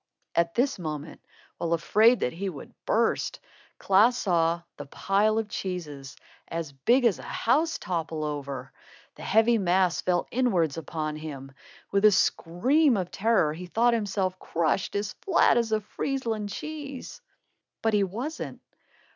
At 0.33 0.55
this 0.55 0.79
moment, 0.79 1.21
while 1.59 1.73
afraid 1.73 2.21
that 2.21 2.33
he 2.33 2.49
would 2.49 2.73
burst, 2.87 3.39
Klaas 3.77 4.17
saw 4.17 4.63
the 4.77 4.87
pile 4.87 5.37
of 5.37 5.47
cheeses, 5.47 6.17
as 6.47 6.71
big 6.71 7.05
as 7.05 7.19
a 7.19 7.21
house, 7.21 7.77
topple 7.77 8.23
over. 8.23 8.73
The 9.13 9.21
heavy 9.21 9.59
mass 9.59 10.01
fell 10.01 10.25
inwards 10.31 10.75
upon 10.75 11.17
him. 11.17 11.51
With 11.91 12.03
a 12.05 12.11
scream 12.11 12.97
of 12.97 13.11
terror, 13.11 13.53
he 13.53 13.67
thought 13.67 13.93
himself 13.93 14.39
crushed 14.39 14.95
as 14.95 15.13
flat 15.21 15.55
as 15.55 15.71
a 15.71 15.81
Friesland 15.81 16.49
cheese. 16.49 17.21
But 17.83 17.93
he 17.93 18.03
wasn't! 18.03 18.59